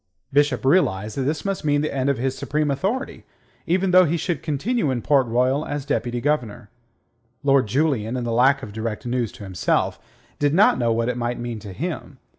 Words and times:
Bishop 0.33 0.65
realized 0.65 1.15
that 1.15 1.21
this 1.29 1.45
must 1.45 1.63
mean 1.63 1.81
the 1.81 1.93
end 1.93 2.09
of 2.09 2.17
his 2.17 2.35
supreme 2.35 2.71
authority, 2.71 3.23
even 3.67 3.91
though 3.91 4.05
he 4.05 4.17
should 4.17 4.41
continue 4.41 4.89
in 4.89 5.03
Port 5.03 5.27
Royal 5.27 5.63
as 5.63 5.85
Deputy 5.85 6.19
Governor. 6.19 6.71
Lord 7.43 7.67
Julian, 7.67 8.17
in 8.17 8.23
the 8.23 8.31
lack 8.31 8.63
of 8.63 8.73
direct 8.73 9.05
news 9.05 9.31
to 9.33 9.43
himself, 9.43 9.99
did 10.39 10.55
not 10.55 10.79
know 10.79 10.91
what 10.91 11.07
it 11.07 11.17
might 11.17 11.37
mean 11.39 11.59
to 11.59 11.71
him. 11.71 12.17